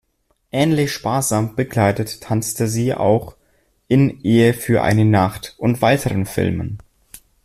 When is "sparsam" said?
0.93-1.55